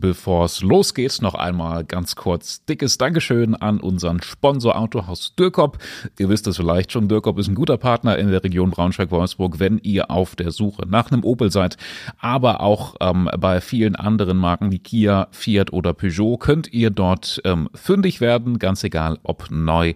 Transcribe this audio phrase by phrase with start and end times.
[0.00, 5.78] bevor es losgeht, noch einmal ganz kurz dickes Dankeschön an unseren Sponsor Autohaus Dürkop.
[6.18, 9.78] Ihr wisst es vielleicht schon, Dürkop ist ein guter Partner in der Region Braunschweig-Wolfsburg, wenn
[9.78, 11.76] ihr auf der Suche nach einem Opel seid,
[12.18, 17.40] aber auch ähm, bei vielen anderen Marken wie Kia, Fiat oder Peugeot könnt ihr dort
[17.44, 19.94] ähm, fündig werden, ganz egal ob neu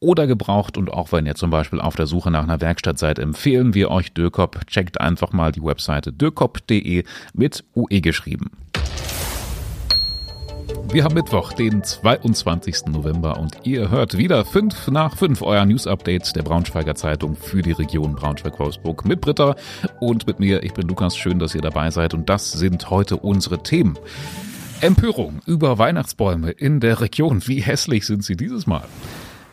[0.00, 0.76] oder gebraucht.
[0.76, 3.90] Und auch wenn ihr zum Beispiel auf der Suche nach einer Werkstatt seid, empfehlen wir
[3.90, 4.66] euch Dürkop.
[4.66, 7.04] Checkt einfach mal die Webseite dürkop.de
[7.34, 8.50] mit UE geschrieben.
[10.90, 12.86] Wir haben Mittwoch, den 22.
[12.86, 17.72] November und ihr hört wieder 5 nach 5 euer News-Update der Braunschweiger Zeitung für die
[17.72, 19.54] Region Braunschweig-Wolfsburg mit Britta
[20.00, 20.62] und mit mir.
[20.62, 21.14] Ich bin Lukas.
[21.14, 23.98] Schön, dass ihr dabei seid und das sind heute unsere Themen.
[24.80, 27.46] Empörung über Weihnachtsbäume in der Region.
[27.46, 28.84] Wie hässlich sind sie dieses Mal?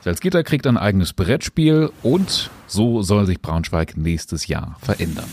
[0.06, 5.30] Salzgitter kriegt ein eigenes Brettspiel und so soll sich Braunschweig nächstes Jahr verändern.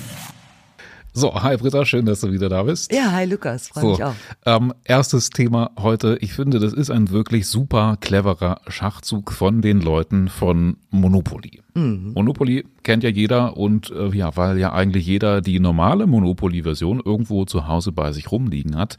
[1.15, 2.91] So, hi Britta, schön, dass du wieder da bist.
[2.91, 4.15] Ja, hi Lukas, freue so, mich auch.
[4.47, 6.16] Ähm, erstes Thema heute.
[6.23, 11.61] Ich finde, das ist ein wirklich super cleverer Schachzug von den Leuten von Monopoly.
[11.75, 12.12] Mhm.
[12.14, 17.44] Monopoly kennt ja jeder und äh, ja, weil ja eigentlich jeder die normale Monopoly-Version irgendwo
[17.44, 18.97] zu Hause bei sich rumliegen hat,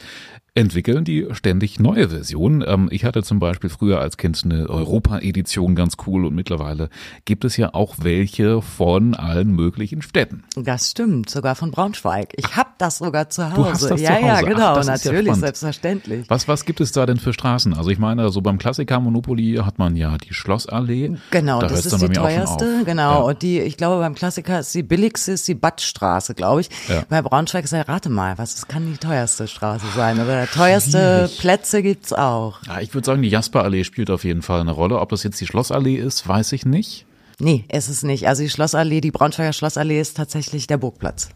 [0.55, 2.63] entwickeln die ständig neue Versionen.
[2.65, 6.89] Ähm, ich hatte zum Beispiel früher als Kind eine Europa-Edition ganz cool und mittlerweile
[7.25, 10.43] gibt es ja auch welche von allen möglichen Städten.
[10.55, 12.33] Das stimmt, sogar von Braunschweig.
[12.37, 13.55] Ich habe das sogar zu Hause.
[13.55, 14.25] Du hast das ja, zu Hause.
[14.25, 16.29] ja, genau, Ach, natürlich, ja selbstverständlich.
[16.29, 17.73] Was, was gibt es da denn für Straßen?
[17.73, 21.15] Also ich meine, so beim Klassiker Monopoly hat man ja die Schlossallee.
[21.31, 22.83] Genau, da das ist die teuerste.
[22.85, 23.17] Genau, ja.
[23.17, 26.69] und die, ich glaube, beim Klassiker ist die billigste, ist die Badstraße, glaube ich.
[26.87, 27.03] Ja.
[27.09, 30.19] Bei Braunschweig ist ja, rate mal, was kann die teuerste Straße sein?
[30.19, 31.39] Oder teuerste Schwierig.
[31.39, 32.59] Plätze gibt's auch.
[32.67, 34.99] Ja, ich würde sagen, die Jasperallee spielt auf jeden Fall eine Rolle.
[34.99, 37.07] Ob das jetzt die Schlossallee ist, weiß ich nicht.
[37.39, 38.27] Nee, ist es nicht.
[38.27, 41.29] Also die Schlossallee, die Braunschweiger Schlossallee ist tatsächlich der Burgplatz.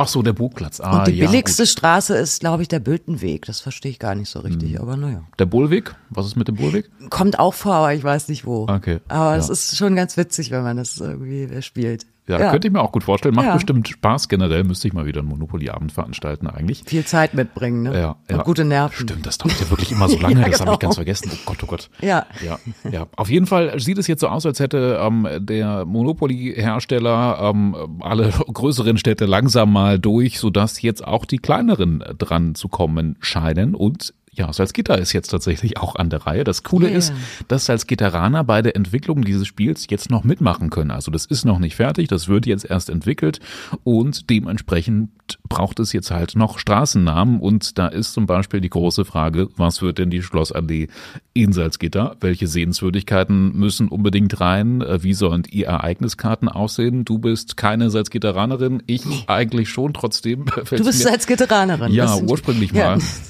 [0.00, 0.80] Ach so, der Burgplatz.
[0.80, 1.68] Ah, Und die ja, billigste gut.
[1.68, 3.44] Straße ist, glaube ich, der Bültenweg.
[3.44, 4.78] Das verstehe ich gar nicht so richtig, mhm.
[4.78, 5.24] aber naja.
[5.38, 5.94] Der Bullweg?
[6.08, 6.90] Was ist mit dem Bullweg?
[7.10, 8.66] Kommt auch vor, aber ich weiß nicht wo.
[8.68, 9.00] Okay.
[9.08, 12.06] Aber es ist schon ganz witzig, wenn man das irgendwie spielt.
[12.28, 13.34] Ja, ja, könnte ich mir auch gut vorstellen.
[13.34, 13.54] Macht ja.
[13.54, 14.62] bestimmt Spaß generell.
[14.62, 16.82] Müsste ich mal wieder einen Monopoly-Abend veranstalten eigentlich.
[16.86, 17.94] Viel Zeit mitbringen, ne?
[17.94, 18.36] Ja, ja.
[18.36, 18.94] Und gute Nerven.
[18.94, 20.40] Stimmt, das dauert ja wirklich immer so lange.
[20.40, 20.50] ja, genau.
[20.50, 21.30] Das habe ich ganz vergessen.
[21.32, 21.90] Oh Gott, oh Gott.
[22.00, 22.26] Ja.
[22.44, 22.58] ja.
[22.90, 23.06] Ja.
[23.16, 28.30] Auf jeden Fall sieht es jetzt so aus, als hätte ähm, der Monopoly-Hersteller ähm, alle
[28.30, 33.74] größeren Städte langsam mal durch, sodass jetzt auch die kleineren dran zu kommen scheinen.
[33.74, 36.44] Und ja, Salzgitter ist jetzt tatsächlich auch an der Reihe.
[36.44, 36.98] Das Coole yeah.
[36.98, 37.12] ist,
[37.48, 40.92] dass Salzgitteraner bei der Entwicklung dieses Spiels jetzt noch mitmachen können.
[40.92, 43.40] Also das ist noch nicht fertig, das wird jetzt erst entwickelt
[43.82, 45.10] und dementsprechend
[45.48, 49.82] braucht es jetzt halt noch Straßennamen und da ist zum Beispiel die große Frage, was
[49.82, 50.88] wird denn die Schlossallee
[51.34, 52.16] in Salzgitter?
[52.20, 54.84] Welche Sehenswürdigkeiten müssen unbedingt rein?
[55.00, 57.04] Wie sollen die Ereigniskarten aussehen?
[57.04, 60.44] Du bist keine Salzgitteranerin, ich eigentlich schon trotzdem.
[60.70, 61.92] Du bist Salzgitteranerin.
[61.92, 62.98] Ja, ursprünglich mal.
[62.98, 62.98] Ja.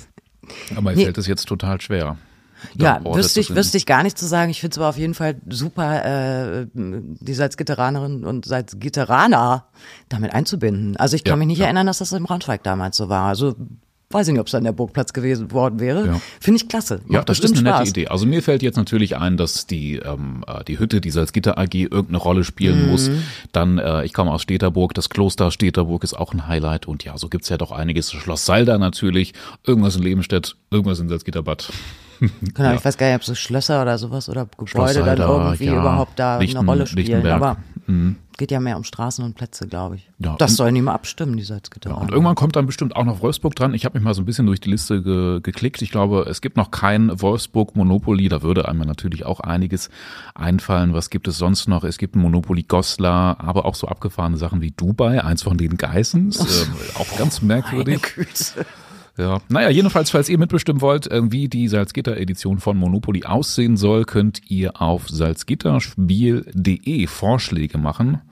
[0.72, 1.04] Aber mir nee.
[1.04, 2.16] fällt es jetzt total schwer.
[2.74, 4.50] Ja, wüsste ich, wüsste ich gar nicht zu sagen.
[4.50, 9.66] Ich finde es aber auf jeden Fall super, äh, die Salzgitteranerin und Salzgitteraner
[10.08, 10.96] damit einzubinden.
[10.96, 11.66] Also ich kann ja, mich nicht ja.
[11.66, 13.28] erinnern, dass das im Braunschweig damals so war.
[13.28, 13.54] Also
[14.10, 16.06] weiß ich nicht, ob es dann der Burgplatz gewesen worden wäre.
[16.06, 16.20] Ja.
[16.40, 17.00] Finde ich klasse.
[17.04, 17.78] Macht ja, das ist eine Spaß.
[17.78, 18.08] nette Idee.
[18.08, 21.74] Also mir fällt jetzt natürlich ein, dass die ähm, äh, die Hütte, die Salzgitter AG
[21.74, 22.90] irgendeine Rolle spielen mhm.
[22.90, 23.10] muss.
[23.52, 27.16] Dann, äh, ich komme aus Steterburg, das Kloster Steterburg ist auch ein Highlight und ja,
[27.16, 28.10] so gibt's ja doch einiges.
[28.10, 29.32] Schloss Salda natürlich,
[29.64, 31.72] irgendwas in Lebenstedt, irgendwas in Salzgitterbad.
[32.20, 32.74] Genau, ja.
[32.74, 36.18] ich weiß gar nicht, ob so Schlösser oder sowas oder Gebäude dann irgendwie ja, überhaupt
[36.18, 37.26] da Lichten, eine Rolle spielen.
[37.26, 37.56] Aber
[37.90, 38.16] mhm.
[38.36, 40.10] geht ja mehr um Straßen und Plätze, glaube ich.
[40.18, 41.90] Ja, das sollen die mal abstimmen, die Salzgitter.
[41.90, 43.74] Ja, und irgendwann kommt dann bestimmt auch noch Wolfsburg dran.
[43.74, 45.82] Ich habe mich mal so ein bisschen durch die Liste ge geklickt.
[45.82, 48.28] Ich glaube, es gibt noch kein Wolfsburg Monopoly.
[48.28, 49.90] Da würde einem natürlich auch einiges
[50.34, 50.94] einfallen.
[50.94, 51.84] Was gibt es sonst noch?
[51.84, 55.76] Es gibt ein Monopoly Goslar, aber auch so abgefahrene Sachen wie Dubai, eins von den
[55.76, 56.38] Geissens.
[56.96, 58.00] äh, auch ganz merkwürdig.
[59.20, 64.40] Ja, naja, jedenfalls, falls ihr mitbestimmen wollt, wie die Salzgitter-Edition von Monopoly aussehen soll, könnt
[64.48, 68.22] ihr auf salzgitterspiel.de Vorschläge machen.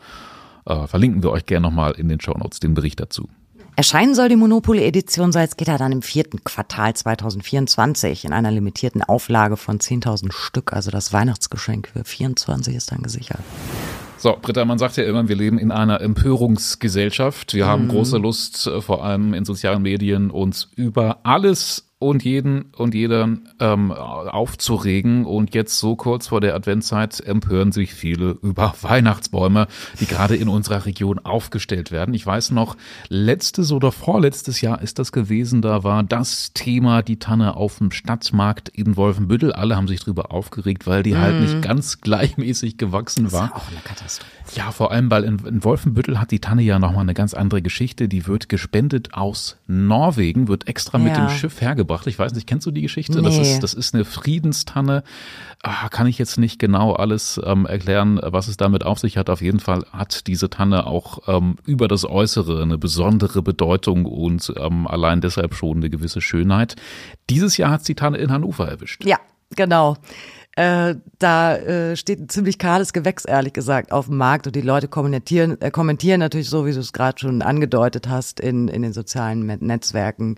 [0.64, 3.28] Äh, verlinken wir euch gerne nochmal in den Shownotes den Bericht dazu.
[3.76, 9.78] Erscheinen soll die Monopoly-Edition Salzgitter dann im vierten Quartal 2024 in einer limitierten Auflage von
[9.78, 10.72] 10.000 Stück.
[10.72, 13.40] Also das Weihnachtsgeschenk für 24 ist dann gesichert.
[14.18, 17.54] So, Britta, man sagt ja immer, wir leben in einer Empörungsgesellschaft.
[17.54, 17.68] Wir mhm.
[17.68, 22.94] haben große Lust, äh, vor allem in sozialen Medien, uns über alles und jeden und
[22.94, 23.28] jeder
[23.58, 25.24] ähm, aufzuregen.
[25.24, 29.66] Und jetzt so kurz vor der Adventszeit empören sich viele über Weihnachtsbäume,
[30.00, 32.14] die gerade in unserer Region aufgestellt werden.
[32.14, 32.76] Ich weiß noch,
[33.08, 37.90] letztes oder vorletztes Jahr ist das gewesen, da war das Thema die Tanne auf dem
[37.90, 39.52] Stadtmarkt in Wolfenbüttel.
[39.52, 41.40] Alle haben sich drüber aufgeregt, weil die halt mhm.
[41.40, 43.50] halt nicht ganz gleichmäßig gewachsen war.
[43.52, 44.32] Das ist auch eine Katastrophe.
[44.54, 47.60] Ja, vor allem, weil in, in Wolfenbüttel hat die Tanne ja nochmal eine ganz andere
[47.60, 48.08] Geschichte.
[48.08, 51.04] Die wird gespendet aus Norwegen, wird extra ja.
[51.04, 52.06] mit dem Schiff hergebracht mitgebracht.
[52.06, 53.20] Ich weiß nicht, kennst du die Geschichte?
[53.20, 53.24] Nee.
[53.24, 55.02] Das, ist, das ist eine Friedenstanne.
[55.62, 59.30] Ah, kann ich jetzt nicht genau alles ähm, erklären, was es damit auf sich hat.
[59.30, 64.52] Auf jeden Fall hat diese Tanne auch ähm, über das Äußere eine besondere Bedeutung und
[64.56, 66.76] ähm, allein deshalb schon eine gewisse Schönheit.
[67.30, 69.04] Dieses Jahr hat die Tanne in Hannover erwischt.
[69.04, 69.18] Ja,
[69.56, 69.96] genau.
[70.58, 74.60] Äh, da äh, steht ein ziemlich kahles Gewächs, ehrlich gesagt, auf dem Markt und die
[74.60, 78.82] Leute kommentieren, äh, kommentieren natürlich so, wie du es gerade schon angedeutet hast, in, in
[78.82, 80.34] den sozialen Netzwerken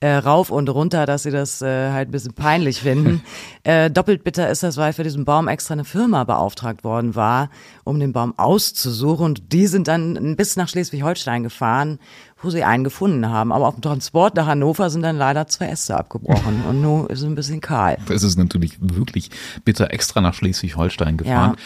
[0.00, 3.22] äh, rauf und runter, dass sie das äh, halt ein bisschen peinlich finden.
[3.64, 7.48] äh, doppelt bitter ist das, weil für diesen Baum extra eine Firma beauftragt worden war,
[7.84, 11.98] um den Baum auszusuchen und die sind dann bis nach Schleswig-Holstein gefahren
[12.42, 13.52] wo sie einen gefunden haben.
[13.52, 17.20] Aber auf dem Transport nach Hannover sind dann leider zwei Äste abgebrochen und nun ist
[17.20, 17.98] es ein bisschen kahl.
[18.08, 19.30] Es ist natürlich wirklich
[19.64, 21.56] bitter extra nach Schleswig-Holstein gefahren.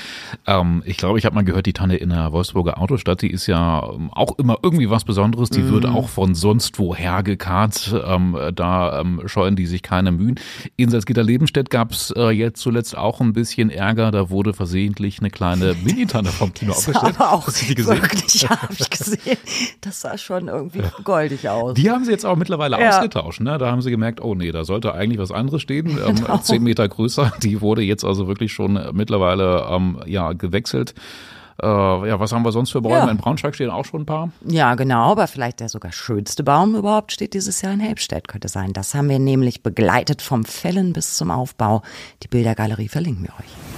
[0.46, 0.60] Ja.
[0.60, 3.46] Ähm, ich glaube, ich habe mal gehört, die Tanne in der Wolfsburger Autostadt, die ist
[3.46, 5.50] ja ähm, auch immer irgendwie was Besonderes.
[5.50, 5.70] Die mm.
[5.70, 7.94] wird auch von sonst woher gekarrt.
[8.06, 10.38] Ähm, da ähm, scheuen die sich keine Mühen.
[10.76, 14.10] In Salzgitter-Lebenstedt gab es äh, jetzt zuletzt auch ein bisschen Ärger.
[14.10, 17.14] Da wurde versehentlich eine kleine Mini-Tanne vom Kino aufgestellt.
[17.18, 18.02] Aber auch Hast du die gesehen?
[18.02, 19.16] wirklich, ja, habe ich gesehen.
[19.80, 21.74] Das sah schon irgendwie irgendwie goldig aus.
[21.74, 22.90] Die haben sie jetzt auch mittlerweile ja.
[22.90, 23.40] ausgetauscht.
[23.40, 23.58] Ne?
[23.58, 25.98] Da haben sie gemerkt, oh nee, da sollte eigentlich was anderes stehen.
[26.06, 26.38] Ähm, genau.
[26.38, 27.32] Zehn Meter größer.
[27.42, 30.94] Die wurde jetzt also wirklich schon mittlerweile ähm, ja gewechselt.
[31.62, 32.96] Äh, ja, was haben wir sonst für Bäume?
[32.96, 33.10] Ja.
[33.10, 34.30] In Braunschweig stehen auch schon ein paar.
[34.44, 38.48] Ja, genau, aber vielleicht der sogar schönste Baum überhaupt steht dieses Jahr in Helbstedt, könnte
[38.48, 38.74] sein.
[38.74, 41.82] Das haben wir nämlich begleitet vom Fällen bis zum Aufbau.
[42.22, 43.75] Die Bildergalerie verlinken wir euch.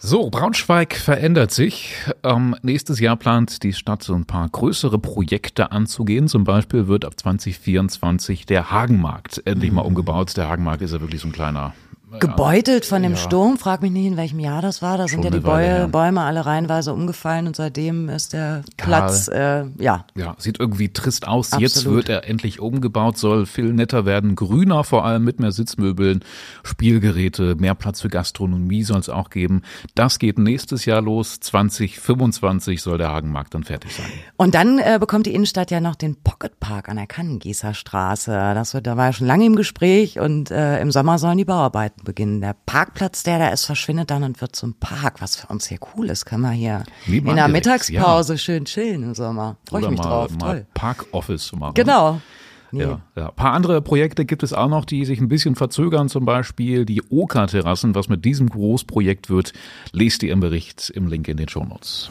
[0.00, 1.96] So, Braunschweig verändert sich.
[2.22, 6.28] Ähm, nächstes Jahr plant die Stadt so ein paar größere Projekte anzugehen.
[6.28, 9.88] Zum Beispiel wird ab 2024 der Hagenmarkt endlich mal mhm.
[9.88, 10.36] umgebaut.
[10.36, 11.74] Der Hagenmarkt ist ja wirklich so ein kleiner
[12.20, 13.18] Gebeutelt von dem ja.
[13.18, 14.96] Sturm, frag mich nicht, in welchem Jahr das war.
[14.96, 19.64] Da sind ja die Bäume, Bäume alle reihenweise umgefallen und seitdem ist der Platz, äh,
[19.78, 20.06] ja.
[20.16, 21.52] Ja, sieht irgendwie trist aus.
[21.52, 21.62] Absolut.
[21.62, 26.24] Jetzt wird er endlich umgebaut, soll viel netter werden, grüner vor allem mit mehr Sitzmöbeln,
[26.62, 29.62] Spielgeräte, mehr Platz für Gastronomie soll es auch geben.
[29.94, 31.40] Das geht nächstes Jahr los.
[31.40, 34.06] 2025 soll der Hagenmarkt dann fertig sein.
[34.36, 38.30] Und dann äh, bekommt die Innenstadt ja noch den Pocket Park an der Kannengießer Straße.
[38.30, 41.44] Das wird, da war ja schon lange im Gespräch und äh, im Sommer sollen die
[41.44, 42.40] Bauarbeiten beginnen.
[42.40, 45.78] Der Parkplatz, der da ist, verschwindet dann und wird zum Park, was für uns hier
[45.94, 46.24] cool ist.
[46.24, 48.38] Können wir hier in der direkt, Mittagspause ja.
[48.38, 49.56] schön chillen im Sommer.
[49.68, 50.30] Freue ich mich mal, drauf.
[50.38, 50.66] Mal Toll.
[50.74, 51.74] Park-Office machen.
[51.74, 52.20] Genau.
[52.70, 52.82] Nee.
[52.82, 53.28] Ja, ja.
[53.28, 56.08] Ein paar andere Projekte gibt es auch noch, die sich ein bisschen verzögern.
[56.08, 57.94] Zum Beispiel die Oka-Terrassen.
[57.94, 59.52] Was mit diesem Großprojekt wird,
[59.92, 62.10] lest ihr im Bericht im Link in den Show Notes.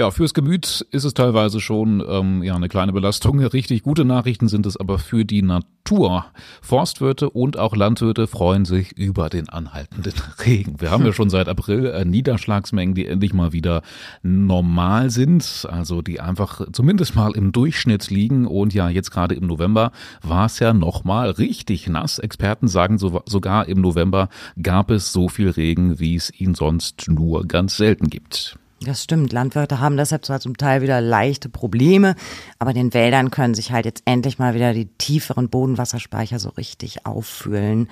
[0.00, 3.38] Ja, fürs Gemüt ist es teilweise schon ähm, ja eine kleine Belastung.
[3.44, 6.24] Richtig gute Nachrichten sind es aber für die Natur.
[6.62, 10.14] Forstwirte und auch Landwirte freuen sich über den anhaltenden
[10.46, 10.80] Regen.
[10.80, 13.82] Wir haben ja schon seit April äh, Niederschlagsmengen, die endlich mal wieder
[14.22, 18.46] normal sind, also die einfach zumindest mal im Durchschnitt liegen.
[18.46, 19.92] Und ja, jetzt gerade im November
[20.22, 22.18] war es ja noch mal richtig nass.
[22.18, 24.30] Experten sagen so, sogar im November
[24.62, 28.58] gab es so viel Regen, wie es ihn sonst nur ganz selten gibt.
[28.82, 29.32] Das stimmt.
[29.32, 32.14] Landwirte haben deshalb zwar zum Teil wieder leichte Probleme,
[32.58, 37.04] aber den Wäldern können sich halt jetzt endlich mal wieder die tieferen Bodenwasserspeicher so richtig
[37.04, 37.88] auffüllen.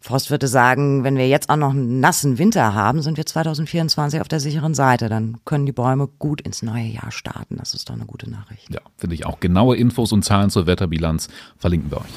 [0.00, 4.28] Forstwirte sagen, wenn wir jetzt auch noch einen nassen Winter haben, sind wir 2024 auf
[4.28, 5.08] der sicheren Seite.
[5.08, 7.56] Dann können die Bäume gut ins neue Jahr starten.
[7.56, 8.72] Das ist doch eine gute Nachricht.
[8.72, 9.40] Ja, finde ich auch.
[9.40, 12.12] Genaue Infos und Zahlen zur Wetterbilanz verlinken wir euch.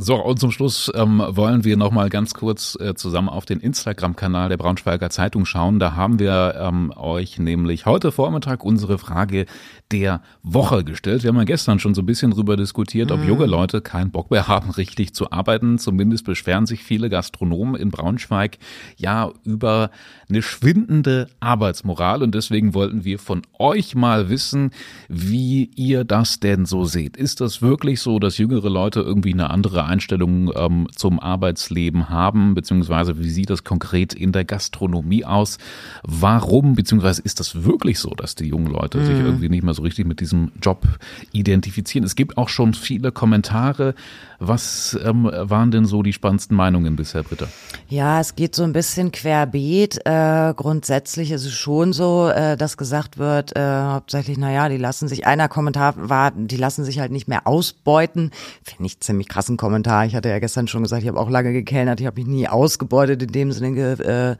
[0.00, 3.58] So, und zum Schluss ähm, wollen wir noch mal ganz kurz äh, zusammen auf den
[3.58, 5.80] Instagram-Kanal der Braunschweiger Zeitung schauen.
[5.80, 9.46] Da haben wir ähm, euch nämlich heute Vormittag unsere Frage
[9.90, 11.24] der Woche gestellt.
[11.24, 13.26] Wir haben ja gestern schon so ein bisschen drüber diskutiert, ob mhm.
[13.28, 15.78] junge Leute keinen Bock mehr haben, richtig zu arbeiten.
[15.78, 18.58] Zumindest beschweren sich viele Gastronomen in Braunschweig
[18.98, 19.90] ja über
[20.28, 22.22] eine schwindende Arbeitsmoral.
[22.22, 24.70] Und deswegen wollten wir von euch mal wissen,
[25.08, 27.16] wie ihr das denn so seht.
[27.16, 32.54] Ist das wirklich so, dass jüngere Leute irgendwie eine andere Einstellung ähm, zum Arbeitsleben haben,
[32.54, 35.58] beziehungsweise wie sieht das konkret in der Gastronomie aus?
[36.02, 39.06] Warum, beziehungsweise ist das wirklich so, dass die jungen Leute mhm.
[39.06, 40.86] sich irgendwie nicht mehr so richtig mit diesem Job
[41.32, 42.04] identifizieren?
[42.04, 43.94] Es gibt auch schon viele Kommentare.
[44.40, 47.48] Was ähm, waren denn so die spannendsten Meinungen bisher, Britta?
[47.88, 50.00] Ja, es geht so ein bisschen querbeet.
[50.04, 55.08] Äh, grundsätzlich ist es schon so, äh, dass gesagt wird, äh, hauptsächlich, naja, die lassen
[55.08, 58.30] sich, einer Kommentar war, die lassen sich halt nicht mehr ausbeuten.
[58.62, 60.06] Finde ich ziemlich krassen Kommentar Kommentar.
[60.06, 62.48] Ich hatte ja gestern schon gesagt, ich habe auch lange gekellnert, ich habe mich nie
[62.48, 64.36] ausgebeutet in dem Sinne ge, äh,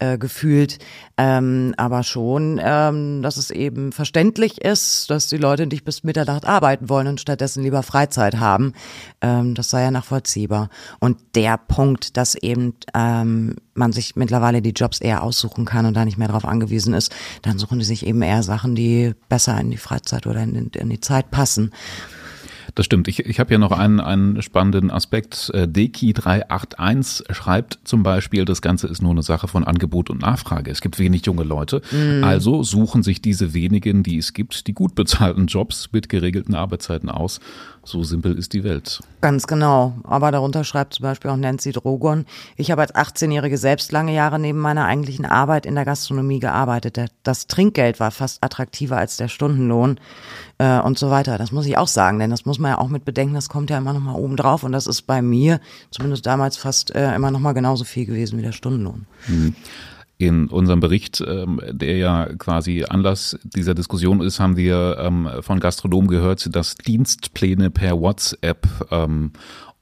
[0.00, 0.78] äh, gefühlt,
[1.16, 6.46] ähm, aber schon, ähm, dass es eben verständlich ist, dass die Leute nicht bis Mitternacht
[6.46, 8.72] arbeiten wollen und stattdessen lieber Freizeit haben.
[9.20, 10.68] Ähm, das sei ja nachvollziehbar.
[10.98, 15.94] Und der Punkt, dass eben ähm, man sich mittlerweile die Jobs eher aussuchen kann und
[15.94, 19.60] da nicht mehr darauf angewiesen ist, dann suchen die sich eben eher Sachen, die besser
[19.60, 21.70] in die Freizeit oder in, in die Zeit passen.
[22.74, 23.06] Das stimmt.
[23.08, 25.50] Ich, ich habe ja noch einen, einen spannenden Aspekt.
[25.52, 30.70] Äh, Deki381 schreibt zum Beispiel, das Ganze ist nur eine Sache von Angebot und Nachfrage.
[30.70, 31.82] Es gibt wenig junge Leute.
[31.90, 32.24] Mm.
[32.24, 37.10] Also suchen sich diese wenigen, die es gibt, die gut bezahlten Jobs mit geregelten Arbeitszeiten
[37.10, 37.40] aus.
[37.84, 39.00] So simpel ist die Welt.
[39.20, 39.94] Ganz genau.
[40.04, 42.26] Aber darunter schreibt zum Beispiel auch Nancy Drogon.
[42.56, 47.10] Ich habe als 18-Jährige selbst lange Jahre neben meiner eigentlichen Arbeit in der Gastronomie gearbeitet.
[47.24, 49.98] Das Trinkgeld war fast attraktiver als der Stundenlohn
[50.58, 51.38] äh, und so weiter.
[51.38, 53.34] Das muss ich auch sagen, denn das muss man ja auch mit bedenken.
[53.34, 56.56] Das kommt ja immer noch mal oben drauf und das ist bei mir zumindest damals
[56.56, 59.06] fast äh, immer noch mal genauso viel gewesen wie der Stundenlohn.
[59.28, 59.54] Mhm.
[60.18, 65.58] In unserem Bericht, ähm, der ja quasi Anlass dieser Diskussion ist, haben wir ähm, von
[65.58, 69.32] Gastronomen gehört, dass Dienstpläne per WhatsApp ähm,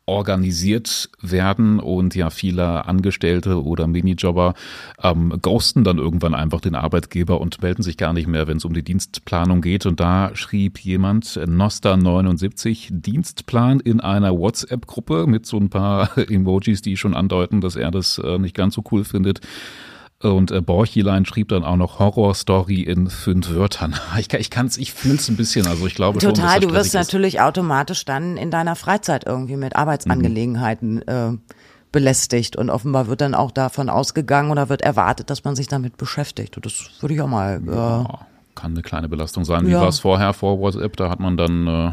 [0.06, 4.54] organisiert werden und ja viele Angestellte oder Minijobber
[5.02, 8.64] ähm, ghosten dann irgendwann einfach den Arbeitgeber und melden sich gar nicht mehr, wenn es
[8.64, 9.86] um die Dienstplanung geht.
[9.86, 16.96] Und da schrieb jemand, Nosta79, Dienstplan in einer WhatsApp-Gruppe mit so ein paar Emojis, die
[16.96, 19.40] schon andeuten, dass er das äh, nicht ganz so cool findet.
[20.22, 23.94] Und äh, Borchilein schrieb dann auch noch Horrorstory in fünf Wörtern.
[24.18, 25.66] Ich, ich kann's, ich fühl's ein bisschen.
[25.66, 26.94] Also ich glaube Total, schon, dass du wirst ist.
[26.94, 31.02] natürlich automatisch dann in deiner Freizeit irgendwie mit Arbeitsangelegenheiten mhm.
[31.06, 31.38] äh,
[31.90, 35.96] belästigt und offenbar wird dann auch davon ausgegangen oder wird erwartet, dass man sich damit
[35.96, 36.56] beschäftigt.
[36.56, 37.62] Und das würde ich auch mal.
[37.66, 39.66] Äh, ja, kann eine kleine Belastung sein.
[39.66, 39.80] Wie ja.
[39.80, 40.96] war es vorher vor WhatsApp?
[40.96, 41.92] Da hat man dann äh,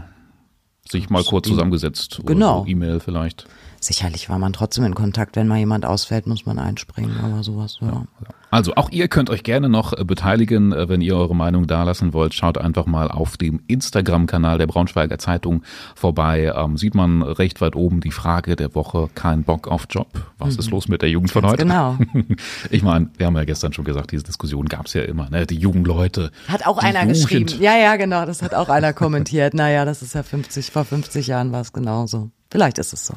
[0.89, 2.19] sich mal kurz zusammengesetzt.
[2.25, 2.63] Genau.
[2.63, 3.47] So E-Mail vielleicht.
[3.79, 5.35] Sicherlich war man trotzdem in Kontakt.
[5.35, 8.03] Wenn mal jemand ausfällt, muss man einspringen, aber sowas, ja.
[8.49, 12.13] Also auch ihr könnt euch gerne noch äh, beteiligen, äh, wenn ihr eure Meinung dalassen
[12.13, 12.33] wollt.
[12.33, 15.63] Schaut einfach mal auf dem Instagram-Kanal der Braunschweiger Zeitung
[15.95, 16.53] vorbei.
[16.55, 20.07] Ähm, sieht man recht weit oben die Frage der Woche, kein Bock auf Job.
[20.37, 20.59] Was mhm.
[20.59, 21.63] ist los mit der Jugend von heute?
[21.63, 21.97] Genau.
[22.69, 25.29] Ich meine, wir haben ja gestern schon gesagt, diese Diskussion gab es ja immer.
[25.29, 25.45] Ne?
[25.45, 26.31] Die jungen Leute.
[26.47, 27.15] Hat auch einer Jugend.
[27.15, 27.61] geschrieben.
[27.61, 28.25] Ja, ja, genau.
[28.25, 29.53] Das hat auch einer kommentiert.
[29.53, 32.31] Naja, das ist ja 50, vor 50 Jahren war es genauso.
[32.49, 33.13] Vielleicht ist es so.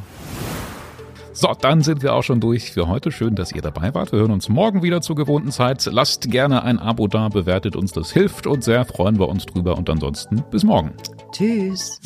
[1.33, 3.13] So, dann sind wir auch schon durch für heute.
[3.13, 4.13] Schön, dass ihr dabei wart.
[4.13, 5.87] Wir hören uns morgen wieder zur gewohnten Zeit.
[5.87, 9.79] Lasst gerne ein Abo da, bewertet uns, das hilft uns sehr, freuen wir uns drüber
[9.79, 10.93] und ansonsten bis morgen.
[11.33, 12.01] Tschüss.